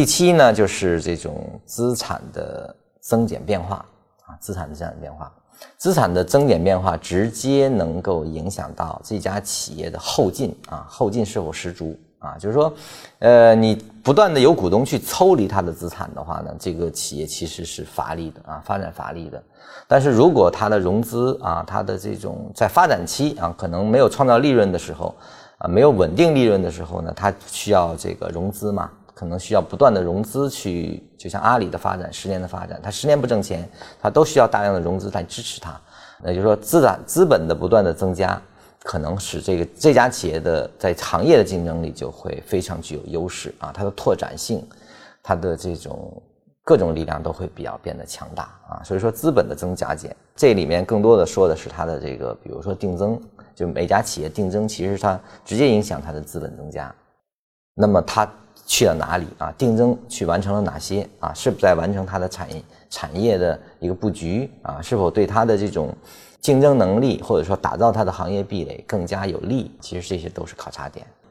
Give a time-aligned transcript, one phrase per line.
[0.00, 3.84] 第七呢，就是这种资产的增减变化
[4.24, 5.30] 啊，资产的增减变化，
[5.76, 12.34] 资产的增减变化直接能够影响到这家企业的后劲啊，后劲是否十足啊？
[12.38, 12.72] 就是说，
[13.18, 19.42] 呃，你不断的有股东去抽离它的资产的话呢，这个企业其实是乏力的啊，发展乏力的。
[19.86, 25.14] 但是如果它的融资啊，它的这种在发展期啊，可能没有创造利润的时候
[25.58, 28.90] 啊，没有稳定利润的时候呢，它需要这个融资嘛。
[29.20, 33.68] 可能需要不断的融资去，就像阿里的发展，十年的发展，它十年不挣钱，
[34.00, 35.78] 它都需要大量的融资来支持它。
[36.22, 38.40] 那就是说，资产资本的不断的增加，
[38.82, 44.66] 可能使这个这家企业的在行业的竞争力就会非常具有优势啊，它的拓展性，
[45.22, 46.10] 它的这种
[46.64, 48.80] 各种力量都会比较变得强大啊。
[48.82, 53.20] 所以说，资本的增加减，这里面更多的说的是它的这个，比如说定增，
[53.54, 56.90] 就每家企业定增，其实它直接影响它的资本增加。
[57.74, 58.26] 那么它。
[58.66, 59.52] 去了哪里啊？
[59.58, 61.32] 定增去完成了哪些啊？
[61.34, 64.80] 是不在完成它的产业产业的一个布局啊？
[64.82, 65.94] 是否对它的这种
[66.40, 69.70] 竞争能力或者说打造它的行业壁垒更加有利？
[69.80, 71.06] 其实这些都是考察点。